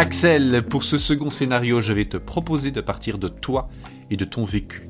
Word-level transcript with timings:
Axel, 0.00 0.62
pour 0.62 0.82
ce 0.82 0.96
second 0.96 1.28
scénario, 1.28 1.82
je 1.82 1.92
vais 1.92 2.06
te 2.06 2.16
proposer 2.16 2.70
de 2.70 2.80
partir 2.80 3.18
de 3.18 3.28
toi 3.28 3.68
et 4.10 4.16
de 4.16 4.24
ton 4.24 4.44
vécu. 4.44 4.88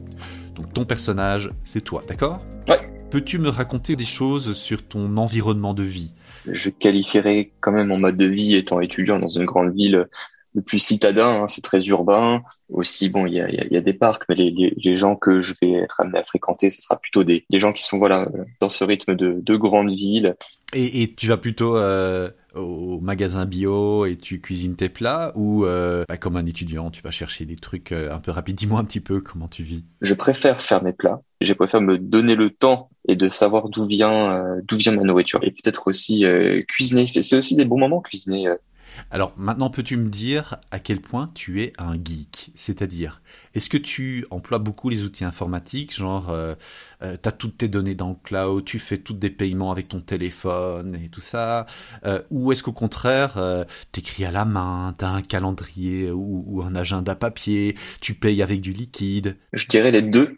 Donc 0.55 0.73
ton 0.73 0.85
personnage, 0.85 1.51
c'est 1.65 1.81
toi, 1.81 2.05
d'accord? 2.07 2.39
Ouais. 2.69 2.79
Peux-tu 3.11 3.41
me 3.41 3.49
raconter 3.49 3.97
des 3.97 4.05
choses 4.05 4.55
sur 4.55 4.87
ton 4.87 5.17
environnement 5.17 5.75
de 5.75 5.83
vie? 5.83 6.13
Je 6.47 6.71
qualifierais 6.71 7.51
quand 7.59 7.73
même 7.73 7.89
mon 7.89 7.99
mode 7.99 8.17
de 8.17 8.25
vie 8.25 8.55
étant 8.55 8.79
étudiant 8.79 9.19
dans 9.19 9.27
une 9.27 9.47
grande 9.47 9.75
ville 9.75 10.07
le 10.55 10.63
plus 10.63 10.79
citadin, 10.79 11.43
hein, 11.43 11.49
c'est 11.49 11.63
très 11.63 11.85
urbain. 11.87 12.43
Aussi, 12.69 13.09
bon, 13.09 13.27
il 13.27 13.35
y 13.35 13.41
a, 13.41 13.51
y 13.51 13.77
a, 13.77 13.81
des 13.81 13.93
parcs, 13.93 14.23
mais 14.29 14.37
les, 14.37 14.53
les, 14.53 14.75
les, 14.77 14.97
gens 14.97 15.17
que 15.17 15.41
je 15.41 15.55
vais 15.61 15.73
être 15.73 16.01
amené 16.01 16.19
à 16.19 16.25
fréquenter, 16.25 16.71
ce 16.71 16.83
sera 16.83 17.01
plutôt 17.01 17.25
des, 17.25 17.45
des 17.51 17.59
gens 17.59 17.73
qui 17.73 17.83
sont 17.83 17.99
voilà 17.99 18.29
dans 18.61 18.69
ce 18.69 18.85
rythme 18.85 19.17
de, 19.17 19.41
de 19.41 19.57
grandes 19.57 19.91
villes. 19.91 20.37
Et, 20.73 21.03
et 21.03 21.15
tu 21.15 21.27
vas 21.27 21.37
plutôt 21.37 21.77
euh, 21.77 22.31
au 22.55 23.01
magasin 23.01 23.47
bio 23.47 24.07
et 24.07 24.17
tu 24.17 24.41
cuisines 24.41 24.77
tes 24.77 24.89
plats 24.89 25.33
ou 25.35 25.65
euh, 25.65 26.05
bah, 26.09 26.17
comme 26.17 26.37
un 26.37 26.47
étudiant, 26.47 26.91
tu 26.91 27.03
vas 27.03 27.11
chercher 27.11 27.45
des 27.45 27.57
trucs 27.57 27.93
euh, 27.93 28.15
un 28.15 28.19
peu 28.19 28.31
rapides. 28.31 28.57
Dis-moi 28.57 28.81
un 28.81 28.85
petit 28.85 29.01
peu 29.01 29.21
comment 29.21 29.49
tu 29.49 29.63
vis. 29.63 29.85
Je 30.01 30.15
préfère 30.15 30.61
faire 30.61 30.83
mes 30.83 30.93
plats. 30.93 31.23
Je 31.41 31.53
préfère 31.55 31.81
me 31.81 31.99
donner 31.99 32.35
le 32.35 32.51
temps 32.51 32.91
et 33.09 33.17
de 33.17 33.29
savoir 33.29 33.69
d'où 33.69 33.87
vient 33.87 34.33
euh, 34.33 34.61
d'où 34.65 34.77
vient 34.77 34.93
ma 34.93 35.03
nourriture 35.03 35.41
et 35.43 35.51
peut-être 35.51 35.89
aussi 35.89 36.25
euh, 36.25 36.63
cuisiner. 36.69 37.07
C'est 37.07 37.37
aussi 37.37 37.57
des 37.57 37.65
bons 37.65 37.79
moments 37.79 38.01
cuisiner. 38.01 38.49
Alors 39.11 39.33
maintenant, 39.37 39.71
peux-tu 39.71 39.97
me 39.97 40.09
dire 40.09 40.57
à 40.71 40.79
quel 40.79 41.01
point 41.01 41.29
tu 41.35 41.63
es 41.63 41.73
un 41.79 41.95
geek? 41.95 42.53
C'est-à-dire, 42.55 43.23
est-ce 43.55 43.69
que 43.69 43.77
tu 43.77 44.27
emploies 44.31 44.59
beaucoup 44.59 44.89
les 44.89 45.03
outils 45.05 45.25
informatiques, 45.25 45.95
genre 45.95 46.31
euh, 46.31 46.55
euh, 47.03 47.17
tu 47.23 47.29
as 47.29 47.33
toutes 47.33 47.59
tes 47.59 47.69
données 47.69 47.95
dans 47.95 48.11
le 48.11 48.17
cloud, 48.23 48.65
tu 48.65 48.79
fais 48.79 48.99
tous 48.99 49.15
des 49.15 49.31
paiements 49.31 49.73
avec 49.73 49.89
ton 49.89 50.01
téléphone 50.01 50.97
et 51.03 51.09
tout 51.09 51.21
ça, 51.21 51.67
euh, 52.05 52.23
ou 52.31 52.53
est-ce 52.53 52.63
qu'au 52.63 52.73
contraire, 52.73 53.37
euh, 53.39 53.65
t'écris 53.93 54.25
à 54.25 54.31
la 54.31 54.45
main, 54.45 54.95
t'as 54.97 55.09
un 55.09 55.23
calendrier 55.23 56.11
ou, 56.11 56.45
ou 56.47 56.63
un 56.63 56.75
agenda 56.75 57.15
papier, 57.15 57.77
tu 58.01 58.15
payes 58.15 58.43
avec 58.43 58.61
du 58.61 58.73
liquide? 58.73 59.39
Je 59.53 59.67
dirais 59.67 59.91
les 59.91 60.03
deux. 60.03 60.35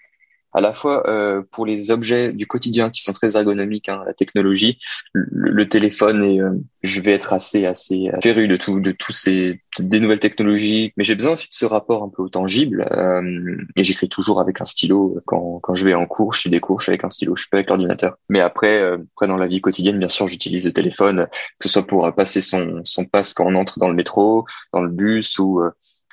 À 0.52 0.60
la 0.60 0.72
fois 0.72 1.08
euh, 1.08 1.42
pour 1.50 1.66
les 1.66 1.90
objets 1.90 2.32
du 2.32 2.46
quotidien 2.46 2.90
qui 2.90 3.02
sont 3.02 3.12
très 3.12 3.36
ergonomiques, 3.36 3.88
hein, 3.88 4.02
la 4.06 4.14
technologie, 4.14 4.78
le, 5.12 5.68
téléphone 5.68 6.24
et 6.24 6.40
euh, 6.40 6.50
je 6.82 7.00
vais 7.00 7.12
être 7.12 7.32
assez 7.32 7.64
assez 7.66 8.10
féru 8.22 8.48
de 8.48 8.56
tout 8.56 8.80
de 8.80 8.92
tous 8.92 9.12
ces 9.12 9.62
des 9.78 10.00
nouvelles 10.00 10.18
technologies, 10.18 10.92
mais 10.96 11.04
j'ai 11.04 11.14
besoin 11.14 11.32
aussi 11.32 11.48
de 11.48 11.54
ce 11.54 11.64
rapport 11.64 12.02
un 12.02 12.08
peu 12.08 12.22
au 12.22 12.28
tangible. 12.28 12.86
euh, 12.92 13.56
et 13.76 13.84
j'écris 13.84 14.08
toujours 14.08 14.40
avec 14.40 14.60
un 14.60 14.64
stylo 14.64 15.18
quand 15.26 15.60
quand 15.62 15.74
je 15.74 15.84
vais 15.86 15.94
en 15.94 16.06
cours, 16.06 16.32
je 16.34 16.40
suis 16.40 16.50
des 16.50 16.60
cours, 16.60 16.80
je 16.80 16.84
suis 16.84 16.90
avec 16.90 17.04
un 17.04 17.10
stylo, 17.10 17.36
je 17.36 17.42
suis 17.42 17.50
pas 17.50 17.58
avec 17.58 17.68
l'ordinateur. 17.68 18.16
Mais 18.28 18.40
après, 18.40 18.78
euh, 18.78 18.98
après 19.14 19.28
dans 19.28 19.36
la 19.36 19.46
vie 19.46 19.60
quotidienne, 19.60 19.98
bien 19.98 20.08
sûr, 20.08 20.28
j'utilise 20.28 20.66
le 20.66 20.72
téléphone, 20.72 21.28
que 21.58 21.68
ce 21.68 21.70
soit 21.70 21.86
pour 21.86 22.06
euh, 22.06 22.10
passer 22.10 22.40
son 22.42 22.82
son 22.84 23.04
passe 23.04 23.34
quand 23.34 23.46
on 23.46 23.54
entre 23.54 23.78
dans 23.78 23.88
le 23.88 23.94
métro, 23.94 24.44
dans 24.72 24.82
le 24.82 24.90
bus 24.90 25.38
ou 25.38 25.60
euh, 25.60 25.70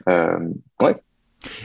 euh, 0.08 0.40
ouais. 0.82 0.96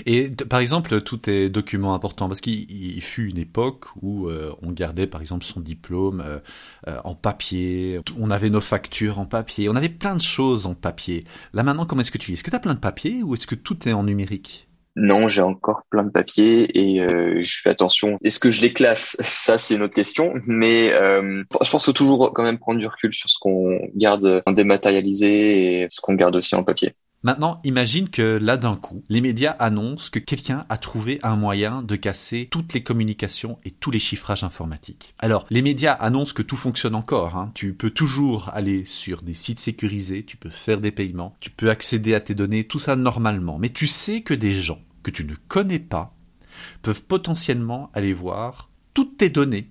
Et 0.07 0.31
par 0.31 0.61
exemple, 0.61 1.01
tous 1.03 1.17
tes 1.17 1.49
documents 1.49 1.95
importants, 1.95 2.29
parce 2.29 2.41
qu'il 2.41 2.71
il 2.71 3.01
fut 3.01 3.29
une 3.29 3.39
époque 3.39 3.87
où 4.03 4.29
euh, 4.29 4.53
on 4.63 4.71
gardait 4.71 5.07
par 5.07 5.21
exemple 5.21 5.45
son 5.45 5.61
diplôme 5.61 6.23
euh, 6.25 6.39
euh, 6.89 6.99
en 7.05 7.15
papier, 7.15 7.99
on 8.19 8.31
avait 8.31 8.51
nos 8.51 8.61
factures 8.61 9.19
en 9.19 9.27
papier, 9.27 9.69
on 9.69 9.77
avait 9.77 9.89
plein 9.89 10.17
de 10.17 10.23
choses 10.23 10.67
en 10.67 10.75
papier. 10.75 11.25
Là 11.53 11.63
maintenant, 11.63 11.87
comment 11.87 12.03
est-ce 12.03 12.11
que 12.11 12.19
tu 12.19 12.31
vis 12.31 12.35
Est-ce 12.35 12.45
que 12.45 12.51
tu 12.51 12.57
as 12.57 12.61
plein 12.61 12.75
de 12.75 12.81
papiers 12.81 13.23
ou 13.23 13.35
est-ce 13.35 13.47
que 13.47 13.55
tout 13.57 13.89
est 13.89 13.93
en 13.93 14.05
numérique? 14.05 14.69
Non, 14.97 15.27
j'ai 15.27 15.43
encore 15.43 15.83
plein 15.91 16.05
de 16.05 16.11
papiers 16.11 16.71
et 16.79 17.03
euh, 17.03 17.43
je 17.43 17.61
fais 17.61 17.71
attention. 17.71 18.19
Est-ce 18.23 18.39
que 18.39 18.53
je 18.53 18.61
les 18.61 18.73
classe? 18.73 19.17
Ça, 19.25 19.59
c'est 19.59 19.75
une 19.75 19.83
autre 19.83 19.95
question. 19.95 20.35
Mais 20.47 20.93
euh, 20.95 21.43
je 21.63 21.71
pense 21.71 21.91
toujours 21.93 22.33
quand 22.33 22.45
même 22.45 22.59
prendre 22.59 22.79
du 22.79 22.87
recul 22.87 23.13
sur 23.13 23.29
ce 23.29 23.39
qu'on 23.41 23.81
garde 23.97 24.43
en 24.47 24.53
dématérialisé 24.53 25.83
et 25.83 25.87
ce 25.91 26.01
qu'on 26.01 26.15
garde 26.15 26.37
aussi 26.37 26.55
en 26.55 26.63
papier. 26.63 26.95
Maintenant, 27.25 27.59
imagine 27.65 28.11
que 28.11 28.37
là 28.37 28.59
d'un 28.59 28.77
coup, 28.77 29.03
les 29.09 29.23
médias 29.23 29.53
annoncent 29.53 30.11
que 30.13 30.19
quelqu'un 30.19 30.67
a 30.69 30.77
trouvé 30.77 31.21
un 31.23 31.37
moyen 31.37 31.81
de 31.81 31.97
casser 31.97 32.49
toutes 32.51 32.75
les 32.75 32.83
communications 32.83 33.59
et 33.65 33.71
tous 33.71 33.91
les 33.91 33.99
chiffrages 33.99 34.45
informatiques. 34.45 35.15
Alors, 35.19 35.47
les 35.49 35.63
médias 35.63 35.95
annoncent 35.95 36.35
que 36.35 36.43
tout 36.43 36.55
fonctionne 36.55 36.95
encore. 36.95 37.39
Hein. 37.39 37.51
Tu 37.55 37.73
peux 37.73 37.89
toujours 37.89 38.51
aller 38.53 38.85
sur 38.85 39.23
des 39.23 39.33
sites 39.33 39.59
sécurisés, 39.59 40.27
tu 40.27 40.37
peux 40.37 40.51
faire 40.51 40.83
des 40.83 40.91
paiements, 40.91 41.35
tu 41.41 41.49
peux 41.49 41.71
accéder 41.71 42.15
à 42.15 42.21
tes 42.21 42.35
données, 42.35 42.65
tout 42.65 42.79
ça 42.79 42.95
normalement. 42.95 43.59
Mais 43.59 43.71
tu 43.71 43.87
sais 43.87 44.21
que 44.21 44.35
des 44.35 44.53
gens 44.53 44.83
que 45.03 45.11
tu 45.11 45.25
ne 45.25 45.35
connais 45.49 45.79
pas 45.79 46.15
peuvent 46.83 47.05
potentiellement 47.05 47.91
aller 47.95 48.13
voir 48.13 48.69
toutes 48.93 49.17
tes 49.17 49.31
données, 49.31 49.71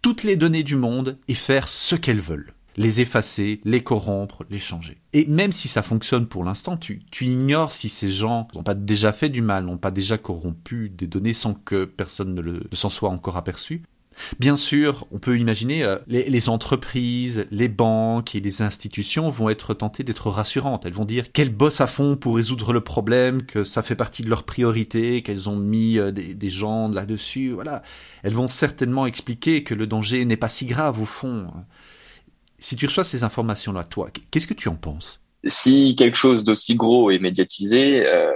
toutes 0.00 0.22
les 0.22 0.36
données 0.36 0.62
du 0.62 0.76
monde 0.76 1.18
et 1.28 1.34
faire 1.34 1.68
ce 1.68 1.94
qu'elles 1.94 2.22
veulent 2.22 2.55
les 2.76 3.00
effacer, 3.00 3.60
les 3.64 3.82
corrompre, 3.82 4.44
les 4.50 4.58
changer. 4.58 4.98
Et 5.12 5.24
même 5.26 5.52
si 5.52 5.68
ça 5.68 5.82
fonctionne 5.82 6.26
pour 6.26 6.44
l'instant, 6.44 6.76
tu, 6.76 7.02
ignores 7.20 7.72
si 7.72 7.88
ces 7.88 8.08
gens 8.08 8.48
n'ont 8.54 8.62
pas 8.62 8.74
déjà 8.74 9.12
fait 9.12 9.28
du 9.28 9.42
mal, 9.42 9.64
n'ont 9.64 9.78
pas 9.78 9.90
déjà 9.90 10.18
corrompu 10.18 10.90
des 10.90 11.06
données 11.06 11.32
sans 11.32 11.54
que 11.54 11.84
personne 11.84 12.34
ne, 12.34 12.60
s'en 12.72 12.90
soit 12.90 13.10
encore 13.10 13.36
aperçu. 13.36 13.82
Bien 14.38 14.56
sûr, 14.56 15.06
on 15.10 15.18
peut 15.18 15.38
imaginer 15.38 15.84
euh, 15.84 15.98
les, 16.06 16.30
les, 16.30 16.48
entreprises, 16.48 17.46
les 17.50 17.68
banques 17.68 18.34
et 18.34 18.40
les 18.40 18.62
institutions 18.62 19.28
vont 19.28 19.50
être 19.50 19.74
tentées 19.74 20.04
d'être 20.04 20.30
rassurantes. 20.30 20.86
Elles 20.86 20.94
vont 20.94 21.04
dire 21.04 21.30
qu'elles 21.32 21.54
bossent 21.54 21.82
à 21.82 21.86
fond 21.86 22.16
pour 22.16 22.36
résoudre 22.36 22.72
le 22.72 22.80
problème, 22.80 23.42
que 23.42 23.62
ça 23.62 23.82
fait 23.82 23.94
partie 23.94 24.22
de 24.22 24.30
leurs 24.30 24.44
priorités, 24.44 25.22
qu'elles 25.22 25.50
ont 25.50 25.56
mis 25.56 25.98
euh, 25.98 26.12
des, 26.12 26.32
des 26.32 26.48
gens 26.48 26.88
là-dessus. 26.88 27.50
Voilà, 27.50 27.82
elles 28.22 28.32
vont 28.32 28.46
certainement 28.46 29.06
expliquer 29.06 29.62
que 29.64 29.74
le 29.74 29.86
danger 29.86 30.24
n'est 30.24 30.38
pas 30.38 30.48
si 30.48 30.64
grave 30.64 30.98
au 31.00 31.06
fond 31.06 31.48
si 32.58 32.76
tu 32.76 32.86
reçois 32.86 33.04
ces 33.04 33.24
informations-là, 33.24 33.84
toi, 33.84 34.08
qu'est-ce 34.30 34.46
que 34.46 34.54
tu 34.54 34.68
en 34.68 34.76
penses? 34.76 35.20
Si 35.44 35.94
quelque 35.96 36.16
chose 36.16 36.44
d'aussi 36.44 36.74
gros 36.74 37.10
est 37.10 37.18
médiatisé, 37.18 38.06
euh, 38.06 38.32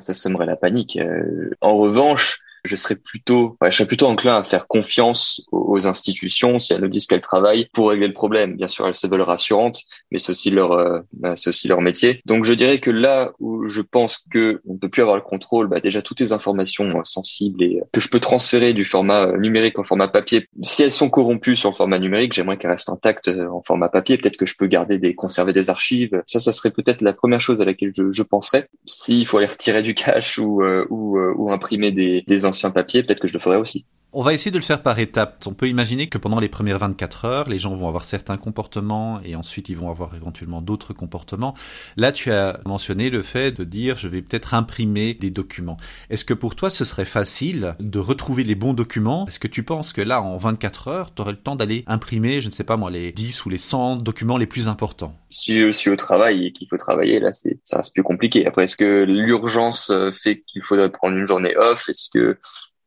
ça 0.00 0.14
sèmerait 0.14 0.46
la 0.46 0.56
panique. 0.56 0.96
Euh, 0.96 1.50
en 1.60 1.76
revanche, 1.76 2.40
je 2.66 2.76
serais 2.76 2.96
plutôt, 2.96 3.56
ouais, 3.60 3.70
je 3.70 3.76
serais 3.76 3.86
plutôt 3.86 4.06
enclin 4.06 4.36
à 4.36 4.42
faire 4.42 4.66
confiance 4.66 5.42
aux, 5.52 5.86
institutions 5.86 6.58
si 6.58 6.72
elles 6.72 6.80
nous 6.80 6.88
disent 6.88 7.06
qu'elles 7.06 7.20
travaillent 7.20 7.68
pour 7.72 7.90
régler 7.90 8.08
le 8.08 8.14
problème. 8.14 8.56
Bien 8.56 8.68
sûr, 8.68 8.86
elles 8.86 8.94
se 8.94 9.06
veulent 9.06 9.20
rassurantes, 9.20 9.82
mais 10.10 10.18
c'est 10.18 10.30
aussi 10.30 10.50
leur, 10.50 10.72
euh, 10.72 11.00
c'est 11.36 11.48
aussi 11.48 11.68
leur 11.68 11.82
métier. 11.82 12.22
Donc, 12.24 12.44
je 12.44 12.54
dirais 12.54 12.78
que 12.78 12.90
là 12.90 13.32
où 13.40 13.68
je 13.68 13.82
pense 13.82 14.24
que 14.30 14.60
on 14.66 14.76
peut 14.78 14.88
plus 14.88 15.02
avoir 15.02 15.16
le 15.16 15.22
contrôle, 15.22 15.68
bah, 15.68 15.80
déjà 15.80 16.02
toutes 16.02 16.20
les 16.20 16.32
informations 16.32 17.04
sensibles 17.04 17.62
et 17.62 17.80
que 17.92 18.00
je 18.00 18.08
peux 18.08 18.20
transférer 18.20 18.72
du 18.72 18.84
format 18.84 19.36
numérique 19.36 19.78
au 19.78 19.84
format 19.84 20.08
papier, 20.08 20.46
si 20.62 20.82
elles 20.82 20.90
sont 20.90 21.10
corrompues 21.10 21.56
sur 21.56 21.70
le 21.70 21.76
format 21.76 21.98
numérique, 21.98 22.32
j'aimerais 22.32 22.56
qu'elles 22.56 22.70
restent 22.70 22.90
intactes 22.90 23.28
en 23.28 23.62
format 23.62 23.88
papier. 23.88 24.16
Peut-être 24.16 24.38
que 24.38 24.46
je 24.46 24.56
peux 24.56 24.66
garder 24.66 24.98
des, 24.98 25.14
conserver 25.14 25.52
des 25.52 25.68
archives. 25.68 26.22
Ça, 26.26 26.38
ça 26.38 26.52
serait 26.52 26.70
peut-être 26.70 27.02
la 27.02 27.12
première 27.12 27.40
chose 27.40 27.60
à 27.60 27.64
laquelle 27.64 27.92
je, 27.94 28.10
je 28.10 28.22
penserais. 28.22 28.68
S'il 28.86 29.26
faut 29.26 29.36
aller 29.38 29.46
retirer 29.46 29.82
du 29.82 29.94
cash 29.94 30.38
ou 30.38 30.62
euh, 30.62 30.86
ou, 30.90 31.18
ou 31.18 31.52
imprimer 31.52 31.92
des, 31.92 32.22
des 32.22 32.44
ancien 32.56 32.70
papier, 32.70 33.02
peut-être 33.02 33.20
que 33.20 33.28
je 33.28 33.34
le 33.34 33.38
ferai 33.38 33.56
aussi. 33.56 33.84
On 34.18 34.22
va 34.22 34.32
essayer 34.32 34.50
de 34.50 34.56
le 34.56 34.62
faire 34.62 34.80
par 34.80 34.98
étapes. 34.98 35.44
On 35.46 35.52
peut 35.52 35.68
imaginer 35.68 36.06
que 36.06 36.16
pendant 36.16 36.40
les 36.40 36.48
premières 36.48 36.78
24 36.78 37.24
heures, 37.26 37.50
les 37.50 37.58
gens 37.58 37.74
vont 37.74 37.86
avoir 37.86 38.06
certains 38.06 38.38
comportements 38.38 39.20
et 39.22 39.36
ensuite 39.36 39.68
ils 39.68 39.76
vont 39.76 39.90
avoir 39.90 40.14
éventuellement 40.14 40.62
d'autres 40.62 40.94
comportements. 40.94 41.54
Là, 41.98 42.12
tu 42.12 42.32
as 42.32 42.58
mentionné 42.64 43.10
le 43.10 43.22
fait 43.22 43.52
de 43.52 43.62
dire 43.62 43.98
je 43.98 44.08
vais 44.08 44.22
peut-être 44.22 44.54
imprimer 44.54 45.12
des 45.12 45.28
documents. 45.28 45.76
Est-ce 46.08 46.24
que 46.24 46.32
pour 46.32 46.54
toi 46.54 46.70
ce 46.70 46.86
serait 46.86 47.04
facile 47.04 47.76
de 47.78 47.98
retrouver 47.98 48.42
les 48.42 48.54
bons 48.54 48.72
documents? 48.72 49.26
Est-ce 49.26 49.38
que 49.38 49.48
tu 49.48 49.62
penses 49.64 49.92
que 49.92 50.00
là, 50.00 50.22
en 50.22 50.38
24 50.38 50.88
heures, 50.88 51.14
tu 51.14 51.20
aurais 51.20 51.32
le 51.32 51.38
temps 51.38 51.54
d'aller 51.54 51.84
imprimer, 51.86 52.40
je 52.40 52.46
ne 52.46 52.52
sais 52.52 52.64
pas 52.64 52.78
moi, 52.78 52.90
les 52.90 53.12
10 53.12 53.44
ou 53.44 53.50
les 53.50 53.58
100 53.58 53.96
documents 53.96 54.38
les 54.38 54.46
plus 54.46 54.66
importants? 54.66 55.14
Si 55.28 55.58
je 55.58 55.70
suis 55.72 55.90
au 55.90 55.96
travail 55.96 56.46
et 56.46 56.52
qu'il 56.52 56.68
faut 56.68 56.78
travailler, 56.78 57.20
là, 57.20 57.34
c'est 57.34 57.58
ça 57.64 57.76
reste 57.76 57.92
plus 57.92 58.02
compliqué. 58.02 58.46
Après, 58.46 58.64
est-ce 58.64 58.78
que 58.78 59.04
l'urgence 59.06 59.92
fait 60.14 60.42
qu'il 60.46 60.62
faudrait 60.62 60.88
prendre 60.88 61.18
une 61.18 61.26
journée 61.26 61.54
off? 61.58 61.90
Est-ce 61.90 62.08
que 62.08 62.38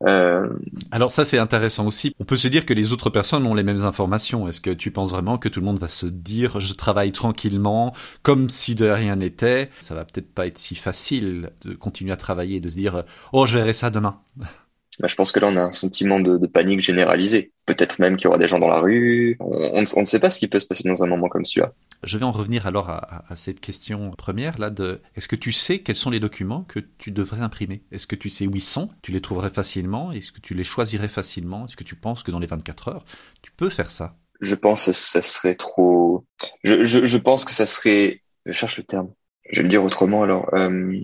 euh... 0.06 0.50
Alors 0.92 1.12
ça 1.12 1.25
c'est 1.25 1.38
intéressant 1.38 1.86
aussi. 1.86 2.16
On 2.19 2.24
peut 2.24 2.38
se 2.38 2.48
dire 2.48 2.66
que 2.66 2.74
les 2.74 2.92
autres 2.92 3.10
personnes 3.10 3.46
ont 3.46 3.54
les 3.54 3.63
mêmes 3.63 3.84
informations. 3.84 4.48
Est-ce 4.48 4.62
que 4.62 4.72
tu 4.72 4.92
penses 4.92 5.12
vraiment 5.12 5.38
que 5.38 5.50
tout 5.50 5.60
le 5.60 5.66
monde 5.66 5.80
va 5.80 5.88
se 5.88 6.06
dire 6.06 6.60
je 6.60 6.74
travaille 6.74 7.12
tranquillement 7.12 7.94
comme 8.24 8.50
si 8.50 8.75
de 8.75 8.88
rien 8.88 9.18
n'était? 9.18 9.69
Ça 9.81 9.96
va 9.96 10.06
peut-être 10.06 10.34
pas 10.34 10.48
être 10.48 10.57
si 10.57 10.75
facile 10.75 11.51
de 11.62 11.74
continuer 11.74 12.12
à 12.12 12.18
travailler 12.18 12.60
de 12.60 12.69
se 12.69 12.75
dire 12.75 13.04
oh 13.34 13.46
je 13.46 13.57
verrai 13.57 13.74
ça 13.74 13.90
demain. 13.90 14.22
Bah, 15.00 15.07
je 15.07 15.16
pense 15.16 15.31
que 15.31 15.40
là 15.40 15.48
on 15.48 15.56
a 15.56 15.63
un 15.63 15.72
sentiment 15.72 16.19
de, 16.19 16.38
de 16.38 16.48
panique 16.48 16.81
généralisé. 16.81 17.54
Peut-être 17.66 18.00
même 18.00 18.18
qu'il 18.18 18.25
y 18.25 18.28
aura 18.28 18.38
des 18.38 18.48
gens 18.48 18.60
dans 18.60 18.68
la 18.68 18.80
rue. 18.80 19.38
On, 19.40 19.80
on, 19.80 19.86
on, 19.96 20.00
ne 20.01 20.06
sait 20.06 20.19
pas 20.19 20.30
ce 20.30 20.40
qui 20.40 20.48
peut 20.48 20.60
se 20.60 20.66
passer 20.66 20.88
dans 20.88 21.04
un 21.04 21.07
moment 21.07 21.30
comme 21.30 21.46
celui-là. 21.46 21.72
Je 22.04 22.18
vais 22.18 22.25
en 22.25 22.31
revenir 22.31 22.68
alors 22.68 22.90
à, 22.90 22.98
à, 22.98 23.34
à, 23.34 23.36
cette 23.36 23.62
question 23.62 24.12
première 24.12 24.60
là 24.60 24.69
de 24.69 25.01
est-ce 25.16 25.28
que 25.28 25.36
tu 25.36 25.51
sais 25.51 25.80
quels 25.80 25.96
sont 25.96 26.10
les 26.10 26.19
documents 26.19 26.63
que 26.63 26.80
tu 26.80 27.12
devrais 27.12 27.42
imprimer? 27.42 27.84
Est-ce 27.92 28.07
que 28.07 28.16
tu 28.16 28.30
sais 28.30 28.46
où 28.48 28.56
ils 28.56 28.62
sont? 28.62 28.90
Tu 29.01 29.12
les 29.12 29.22
trouverais 29.22 29.50
facilement? 29.50 30.12
Est-ce 30.12 30.31
que 30.31 30.42
tu 30.42 30.54
les 30.54 30.63
choisirais 30.63 31.07
facilement? 31.07 31.66
Est-ce 31.66 31.78
que 31.78 31.84
tu 31.84 31.96
penses 31.96 32.24
que 32.24 32.31
dans 32.31 32.40
les 32.40 32.48
24 32.48 32.90
heures 32.90 33.06
tu 33.42 33.51
peux 33.51 33.69
faire 33.69 33.92
ça? 33.92 34.18
Je 34.42 34.56
pense 34.56 34.86
que 34.86 34.94
ça 34.94 35.22
serait 35.22 35.56
trop. 35.56 36.25
Je, 36.63 36.84
je, 36.84 37.06
je 37.06 37.18
pense 37.18 37.46
que 37.46 37.51
ça 37.51 37.66
serait. 37.66 38.22
Je 38.46 38.54
cherche 38.54 38.78
le 38.78 38.84
terme. 38.84 39.13
Je 39.51 39.60
vais 39.60 39.63
le 39.63 39.69
dire 39.69 39.84
autrement 39.84 40.24
alors. 40.24 40.54
Euh... 40.54 41.00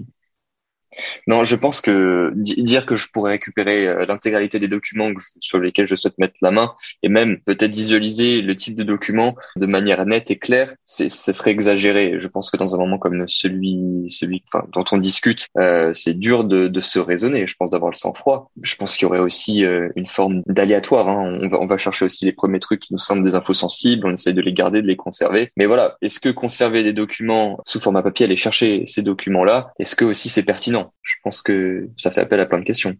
Non, 1.27 1.43
je 1.43 1.55
pense 1.55 1.81
que 1.81 2.31
dire 2.35 2.85
que 2.85 2.95
je 2.95 3.07
pourrais 3.11 3.31
récupérer 3.31 3.87
euh, 3.87 4.05
l'intégralité 4.05 4.59
des 4.59 4.67
documents 4.67 5.11
sur 5.39 5.59
lesquels 5.59 5.87
je 5.87 5.95
souhaite 5.95 6.17
mettre 6.17 6.35
la 6.41 6.51
main 6.51 6.73
et 7.03 7.09
même 7.09 7.39
peut-être 7.45 7.75
visualiser 7.75 8.41
le 8.41 8.55
type 8.55 8.75
de 8.75 8.83
document 8.83 9.35
de 9.55 9.65
manière 9.65 10.05
nette 10.05 10.31
et 10.31 10.37
claire, 10.37 10.73
ce 10.85 11.07
serait 11.09 11.51
exagéré. 11.51 12.15
Je 12.19 12.27
pense 12.27 12.51
que 12.51 12.57
dans 12.57 12.75
un 12.75 12.77
moment 12.77 12.97
comme 12.97 13.27
celui, 13.27 14.05
celui 14.09 14.43
dont 14.73 14.85
on 14.91 14.97
discute, 14.97 15.47
euh, 15.57 15.91
c'est 15.93 16.17
dur 16.17 16.43
de, 16.43 16.81
se 16.81 16.99
raisonner. 16.99 17.47
Je 17.47 17.55
pense 17.55 17.71
d'avoir 17.71 17.89
le 17.89 17.95
sang-froid. 17.95 18.51
Je 18.61 18.75
pense 18.75 18.95
qu'il 18.95 19.05
y 19.05 19.07
aurait 19.07 19.19
aussi 19.19 19.65
euh, 19.65 19.89
une 19.95 20.07
forme 20.07 20.43
d'aléatoire. 20.45 21.09
Hein. 21.09 21.49
On, 21.51 21.65
va, 21.65 21.77
chercher 21.77 22.05
aussi 22.05 22.25
les 22.25 22.31
premiers 22.31 22.59
trucs 22.59 22.81
qui 22.81 22.93
nous 22.93 22.99
semblent 22.99 23.23
des 23.23 23.33
infos 23.33 23.53
sensibles. 23.53 24.05
On 24.05 24.11
essaye 24.11 24.33
de 24.33 24.41
les 24.41 24.53
garder, 24.53 24.81
de 24.81 24.87
les 24.87 24.95
conserver. 24.95 25.51
Mais 25.57 25.65
voilà, 25.65 25.97
est-ce 26.01 26.19
que 26.19 26.29
conserver 26.29 26.83
des 26.83 26.93
documents 26.93 27.59
sous 27.65 27.79
format 27.79 28.03
papier, 28.03 28.25
aller 28.25 28.37
chercher 28.37 28.85
ces 28.85 29.01
documents-là, 29.01 29.71
est-ce 29.79 29.95
que 29.95 30.05
aussi 30.05 30.29
c'est 30.29 30.43
pertinent? 30.43 30.84
Je 31.03 31.15
pense 31.23 31.41
que 31.41 31.89
ça 31.97 32.11
fait 32.11 32.21
appel 32.21 32.39
à 32.39 32.45
plein 32.45 32.59
de 32.59 32.65
questions. 32.65 32.95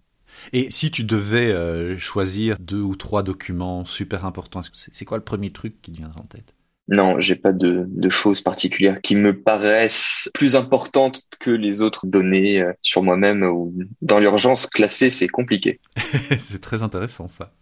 Et 0.53 0.69
si 0.69 0.91
tu 0.91 1.03
devais 1.03 1.51
euh, 1.51 1.97
choisir 1.97 2.57
deux 2.59 2.81
ou 2.81 2.95
trois 2.95 3.23
documents 3.23 3.85
super 3.85 4.25
importants, 4.25 4.61
c'est 4.73 5.05
quoi 5.05 5.17
le 5.17 5.23
premier 5.23 5.51
truc 5.51 5.81
qui 5.81 5.91
te 5.91 5.97
viendrait 5.97 6.21
en 6.21 6.25
tête? 6.25 6.53
Non, 6.87 7.19
j'ai 7.19 7.35
pas 7.35 7.51
de, 7.51 7.85
de, 7.87 8.09
choses 8.09 8.41
particulières 8.41 9.01
qui 9.01 9.15
me 9.15 9.41
paraissent 9.41 10.29
plus 10.35 10.55
importantes 10.55 11.23
que 11.39 11.49
les 11.49 11.81
autres 11.81 12.05
données 12.05 12.61
euh, 12.61 12.73
sur 12.83 13.01
moi-même 13.01 13.41
ou 13.41 13.73
dans 14.03 14.19
l'urgence 14.19 14.67
classée, 14.67 15.09
c'est 15.09 15.27
compliqué. 15.27 15.79
c'est 16.37 16.61
très 16.61 16.83
intéressant 16.83 17.27
ça. 17.27 17.53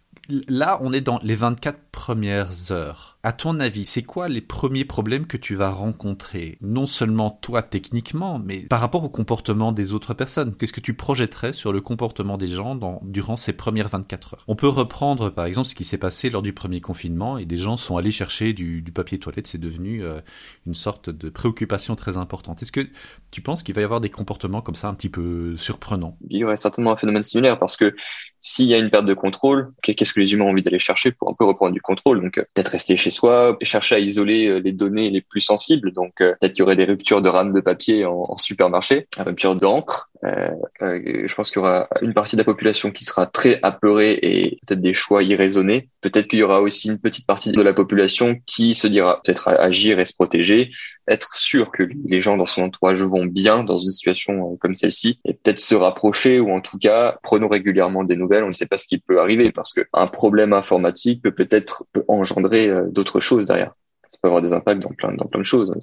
Là, 0.48 0.78
on 0.82 0.92
est 0.92 1.00
dans 1.00 1.20
les 1.22 1.34
24 1.34 1.78
premières 1.90 2.70
heures. 2.70 3.13
À 3.26 3.32
ton 3.32 3.58
avis, 3.58 3.86
c'est 3.86 4.02
quoi 4.02 4.28
les 4.28 4.42
premiers 4.42 4.84
problèmes 4.84 5.26
que 5.26 5.38
tu 5.38 5.54
vas 5.54 5.70
rencontrer? 5.70 6.58
Non 6.60 6.86
seulement 6.86 7.30
toi 7.30 7.62
techniquement, 7.62 8.38
mais 8.38 8.58
par 8.58 8.80
rapport 8.80 9.02
au 9.02 9.08
comportement 9.08 9.72
des 9.72 9.94
autres 9.94 10.12
personnes. 10.12 10.54
Qu'est-ce 10.54 10.74
que 10.74 10.80
tu 10.80 10.92
projetterais 10.92 11.54
sur 11.54 11.72
le 11.72 11.80
comportement 11.80 12.36
des 12.36 12.48
gens 12.48 12.78
durant 13.00 13.36
ces 13.36 13.54
premières 13.54 13.88
24 13.88 14.34
heures? 14.34 14.44
On 14.46 14.56
peut 14.56 14.68
reprendre 14.68 15.30
par 15.30 15.46
exemple 15.46 15.68
ce 15.68 15.74
qui 15.74 15.84
s'est 15.84 15.96
passé 15.96 16.28
lors 16.28 16.42
du 16.42 16.52
premier 16.52 16.82
confinement 16.82 17.38
et 17.38 17.46
des 17.46 17.56
gens 17.56 17.78
sont 17.78 17.96
allés 17.96 18.10
chercher 18.10 18.52
du, 18.52 18.84
papier 18.94 19.18
toilette. 19.18 19.46
C'est 19.46 19.56
devenu 19.56 20.04
euh, 20.04 20.20
une 20.66 20.74
sorte 20.74 21.08
de 21.08 21.30
préoccupation 21.30 21.96
très 21.96 22.18
importante. 22.18 22.60
Est-ce 22.60 22.72
que 22.72 22.86
tu 23.32 23.40
penses 23.40 23.62
qu'il 23.62 23.74
va 23.74 23.80
y 23.80 23.84
avoir 23.84 24.02
des 24.02 24.10
comportements 24.10 24.60
comme 24.60 24.74
ça 24.74 24.88
un 24.88 24.94
petit 24.94 25.08
peu 25.08 25.56
surprenants? 25.56 26.18
Il 26.28 26.36
y 26.36 26.44
aurait 26.44 26.58
certainement 26.58 26.92
un 26.92 26.96
phénomène 26.98 27.24
similaire 27.24 27.58
parce 27.58 27.78
que 27.78 27.96
s'il 28.38 28.66
y 28.66 28.74
a 28.74 28.78
une 28.78 28.90
perte 28.90 29.06
de 29.06 29.14
contrôle, 29.14 29.72
qu'est-ce 29.82 30.12
que 30.12 30.20
les 30.20 30.34
humains 30.34 30.44
ont 30.44 30.50
envie 30.50 30.62
d'aller 30.62 30.78
chercher 30.78 31.12
pour 31.12 31.30
un 31.30 31.34
peu 31.34 31.46
reprendre 31.46 31.72
du 31.72 31.80
contrôle? 31.80 32.20
Donc 32.20 32.36
euh, 32.36 32.44
peut-être 32.52 32.74
chez 32.78 33.13
soi, 33.14 33.56
chercher 33.62 33.94
à 33.96 33.98
isoler 33.98 34.46
euh, 34.46 34.58
les 34.58 34.72
données 34.72 35.10
les 35.10 35.20
plus 35.20 35.40
sensibles. 35.40 35.92
Donc 35.92 36.20
euh, 36.20 36.34
peut-être 36.40 36.52
qu'il 36.52 36.60
y 36.60 36.62
aurait 36.62 36.76
des 36.76 36.84
ruptures 36.84 37.22
de 37.22 37.28
rames 37.28 37.52
de 37.52 37.60
papier 37.60 38.04
en, 38.04 38.26
en 38.28 38.36
supermarché, 38.36 39.08
rupture 39.18 39.56
d'encre. 39.56 40.10
Euh, 40.24 40.50
je 40.80 41.34
pense 41.34 41.50
qu'il 41.50 41.60
y 41.60 41.64
aura 41.64 41.88
une 42.00 42.14
partie 42.14 42.36
de 42.36 42.40
la 42.40 42.44
population 42.44 42.90
qui 42.90 43.04
sera 43.04 43.26
très 43.26 43.58
apeurée 43.62 44.18
et 44.22 44.58
peut-être 44.66 44.80
des 44.80 44.94
choix 44.94 45.22
irraisonnés. 45.22 45.90
Peut-être 46.00 46.28
qu'il 46.28 46.38
y 46.38 46.42
aura 46.42 46.60
aussi 46.60 46.88
une 46.88 46.98
petite 46.98 47.26
partie 47.26 47.52
de 47.52 47.60
la 47.60 47.74
population 47.74 48.36
qui 48.46 48.74
se 48.74 48.86
dira 48.86 49.20
peut-être 49.22 49.48
agir 49.48 49.98
et 49.98 50.04
se 50.04 50.14
protéger, 50.14 50.70
être 51.06 51.36
sûr 51.36 51.70
que 51.70 51.82
les 52.06 52.20
gens 52.20 52.36
dans 52.36 52.46
son 52.46 52.62
entourage 52.62 53.02
vont 53.02 53.26
bien 53.26 53.64
dans 53.64 53.76
une 53.76 53.90
situation 53.90 54.56
comme 54.56 54.74
celle-ci 54.74 55.20
et 55.24 55.34
peut-être 55.34 55.58
se 55.58 55.74
rapprocher 55.74 56.40
ou 56.40 56.50
en 56.50 56.60
tout 56.60 56.78
cas 56.78 57.18
prenons 57.22 57.48
régulièrement 57.48 58.04
des 58.04 58.16
nouvelles. 58.16 58.44
On 58.44 58.48
ne 58.48 58.52
sait 58.52 58.66
pas 58.66 58.78
ce 58.78 58.86
qui 58.86 58.98
peut 58.98 59.20
arriver 59.20 59.52
parce 59.52 59.74
qu'un 59.74 60.06
problème 60.06 60.52
informatique 60.52 61.22
peut 61.22 61.34
peut-être 61.34 61.84
engendrer 62.08 62.70
d'autres 62.90 63.20
choses 63.20 63.46
derrière. 63.46 63.74
Ça 64.06 64.18
peut 64.22 64.28
avoir 64.28 64.42
des 64.42 64.52
impacts 64.52 64.80
dans 64.80 64.92
plein, 64.92 65.12
dans 65.12 65.26
plein 65.26 65.40
de 65.40 65.44
choses. 65.44 65.74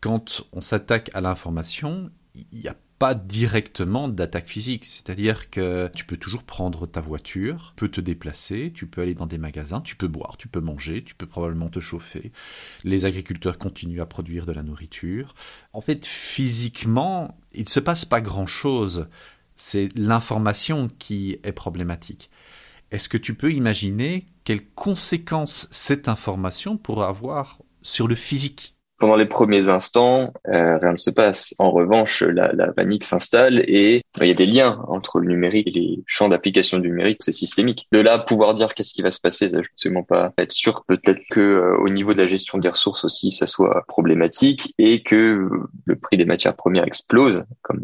Quand 0.00 0.42
on 0.52 0.60
s'attaque 0.60 1.10
à 1.14 1.20
l'information, 1.20 2.10
il 2.34 2.60
n'y 2.60 2.68
a 2.68 2.76
pas 2.98 3.14
directement 3.14 4.08
d'attaque 4.08 4.48
physique. 4.48 4.84
C'est-à-dire 4.84 5.50
que 5.50 5.90
tu 5.94 6.04
peux 6.04 6.16
toujours 6.16 6.44
prendre 6.44 6.86
ta 6.86 7.00
voiture, 7.00 7.74
tu 7.76 7.80
peux 7.80 7.90
te 7.90 8.00
déplacer, 8.00 8.72
tu 8.74 8.86
peux 8.86 9.02
aller 9.02 9.14
dans 9.14 9.26
des 9.26 9.38
magasins, 9.38 9.80
tu 9.80 9.96
peux 9.96 10.08
boire, 10.08 10.36
tu 10.36 10.48
peux 10.48 10.60
manger, 10.60 11.04
tu 11.04 11.14
peux 11.14 11.26
probablement 11.26 11.68
te 11.68 11.80
chauffer. 11.80 12.32
Les 12.84 13.04
agriculteurs 13.04 13.58
continuent 13.58 14.00
à 14.00 14.06
produire 14.06 14.46
de 14.46 14.52
la 14.52 14.62
nourriture. 14.62 15.34
En 15.72 15.80
fait, 15.80 16.06
physiquement, 16.06 17.38
il 17.52 17.62
ne 17.62 17.68
se 17.68 17.80
passe 17.80 18.04
pas 18.04 18.20
grand-chose. 18.20 19.08
C'est 19.56 19.88
l'information 19.96 20.90
qui 20.98 21.38
est 21.42 21.52
problématique. 21.52 22.30
Est-ce 22.90 23.08
que 23.08 23.18
tu 23.18 23.34
peux 23.34 23.52
imaginer 23.52 24.26
quelles 24.44 24.66
conséquences 24.66 25.68
cette 25.70 26.08
information 26.08 26.76
pourrait 26.76 27.08
avoir 27.08 27.60
sur 27.82 28.06
le 28.06 28.14
physique? 28.14 28.75
Pendant 28.98 29.16
les 29.16 29.26
premiers 29.26 29.68
instants, 29.68 30.32
euh, 30.48 30.78
rien 30.78 30.92
ne 30.92 30.96
se 30.96 31.10
passe. 31.10 31.54
En 31.58 31.70
revanche, 31.70 32.22
la, 32.22 32.52
la 32.52 32.72
panique 32.72 33.04
s'installe 33.04 33.62
et 33.66 34.02
il 34.20 34.26
y 34.26 34.30
a 34.30 34.34
des 34.34 34.46
liens 34.46 34.82
entre 34.88 35.18
le 35.18 35.28
numérique 35.28 35.68
et 35.68 35.72
les 35.72 36.04
champs 36.06 36.28
d'application 36.28 36.78
du 36.78 36.88
numérique. 36.88 37.18
C'est 37.20 37.32
systémique. 37.32 37.86
De 37.92 38.00
là, 38.00 38.18
pouvoir 38.18 38.54
dire 38.54 38.74
qu'est-ce 38.74 38.92
qui 38.92 39.02
va 39.02 39.10
se 39.10 39.20
passer, 39.20 39.48
ça, 39.48 39.56
je 39.56 39.68
ne 39.68 39.72
absolument 39.72 40.02
pas 40.02 40.32
être 40.38 40.52
sûr. 40.52 40.84
Peut-être 40.86 41.22
que 41.30 41.40
euh, 41.40 41.76
au 41.78 41.88
niveau 41.88 42.12
de 42.12 42.18
la 42.18 42.26
gestion 42.26 42.58
des 42.58 42.68
ressources 42.68 43.04
aussi, 43.04 43.30
ça 43.30 43.46
soit 43.46 43.84
problématique 43.88 44.74
et 44.78 45.02
que 45.02 45.48
le 45.84 45.96
prix 45.96 46.16
des 46.16 46.24
matières 46.24 46.56
premières 46.56 46.86
explose, 46.86 47.44
comme 47.62 47.82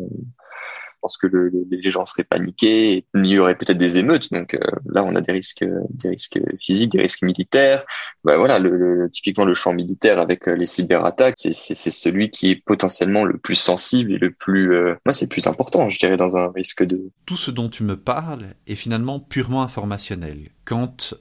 pense 1.02 1.19
que 1.19 1.26
le, 1.26 1.52
les 1.70 1.90
gens 1.90 2.06
seraient 2.06 2.25
paniqués. 2.25 3.04
il 3.14 3.26
y 3.26 3.38
aurait 3.38 3.56
peut-être 3.56 3.76
des 3.76 3.99
émeutes. 3.99 4.32
Donc 4.32 4.54
euh, 4.54 4.60
là, 4.87 5.02
on 5.04 5.14
a 5.14 5.20
des 5.20 5.32
risques, 5.32 5.64
des 5.90 6.08
risques 6.08 6.40
physiques, 6.60 6.93
des 6.93 7.02
risques 7.02 7.22
militaires. 7.22 7.84
Bah, 8.25 8.38
voilà, 8.38 8.58
le, 8.58 9.08
typiquement 9.12 9.44
le 9.44 9.54
champ 9.54 9.75
militaire 9.75 10.19
avec 10.19 10.49
euh, 10.49 10.54
les 10.54 10.66
cyberattaques, 10.66 11.37
c'est 11.37 11.75
celui 11.75 12.31
qui 12.31 12.50
est 12.50 12.64
potentiellement 12.64 13.25
le 13.25 13.37
plus 13.37 13.56
sensible 13.56 14.12
et 14.12 14.19
le 14.19 14.31
plus, 14.31 14.75
euh, 14.75 14.94
c'est 15.12 15.28
plus 15.28 15.46
important, 15.46 15.90
je 15.90 15.99
dirais, 15.99 16.16
dans 16.16 16.37
un 16.37 16.50
risque 16.52 16.84
de. 16.84 17.10
Tout 17.26 17.37
ce 17.37 17.50
dont 17.50 17.69
tu 17.69 17.82
me 17.82 17.96
parles 17.96 18.54
est 18.66 18.76
finalement 18.76 19.20
purement 19.20 19.62
informationnel. 19.62 20.50
Quand 20.64 21.14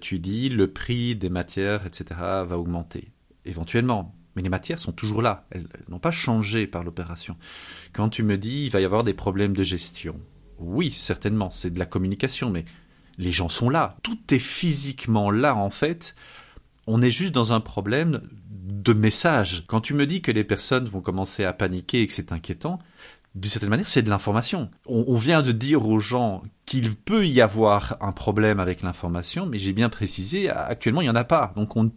tu 0.00 0.18
dis 0.18 0.50
le 0.50 0.70
prix 0.70 1.16
des 1.16 1.30
matières, 1.30 1.86
etc., 1.86 2.04
va 2.20 2.58
augmenter, 2.58 3.12
éventuellement, 3.46 4.14
mais 4.34 4.42
les 4.42 4.48
matières 4.48 4.78
sont 4.78 4.92
toujours 4.92 5.22
là, 5.22 5.46
elles, 5.50 5.66
n'ont 5.88 5.98
pas 5.98 6.10
changé 6.10 6.66
par 6.66 6.84
l'opération. 6.84 7.36
Quand 7.92 8.08
tu 8.08 8.22
me 8.22 8.38
dis 8.38 8.64
il 8.64 8.70
va 8.70 8.80
y 8.80 8.84
avoir 8.84 9.04
des 9.04 9.14
problèmes 9.14 9.56
de 9.56 9.64
gestion, 9.64 10.18
oui, 10.58 10.90
certainement, 10.90 11.50
c'est 11.50 11.72
de 11.72 11.78
la 11.78 11.86
communication, 11.86 12.50
mais 12.50 12.64
les 13.18 13.30
gens 13.30 13.48
sont 13.48 13.68
là. 13.68 13.96
Tout 14.02 14.18
est 14.30 14.38
physiquement 14.38 15.30
là, 15.30 15.56
en 15.56 15.70
fait. 15.70 16.14
On 16.86 17.02
est 17.02 17.10
juste 17.10 17.32
dans 17.32 17.52
un 17.52 17.60
problème 17.60 18.22
de 18.48 18.92
message. 18.92 19.64
Quand 19.66 19.80
tu 19.80 19.94
me 19.94 20.06
dis 20.06 20.22
que 20.22 20.32
les 20.32 20.44
personnes 20.44 20.86
vont 20.86 21.00
commencer 21.00 21.44
à 21.44 21.52
paniquer 21.52 22.02
et 22.02 22.06
que 22.06 22.12
c'est 22.12 22.32
inquiétant, 22.32 22.78
d'une 23.34 23.50
certaine 23.50 23.70
manière, 23.70 23.88
c'est 23.88 24.02
de 24.02 24.10
l'information. 24.10 24.70
On, 24.86 25.16
vient 25.16 25.40
de 25.40 25.52
dire 25.52 25.86
aux 25.86 26.00
gens 26.00 26.42
qu'il 26.66 26.94
peut 26.94 27.26
y 27.26 27.40
avoir 27.40 27.96
un 28.00 28.12
problème 28.12 28.60
avec 28.60 28.82
l'information, 28.82 29.46
mais 29.46 29.58
j'ai 29.58 29.72
bien 29.72 29.88
précisé, 29.88 30.50
actuellement, 30.50 31.00
il 31.00 31.04
n'y 31.04 31.10
en 31.10 31.16
a 31.16 31.24
pas. 31.24 31.52
Donc, 31.56 31.76
on, 31.76 31.90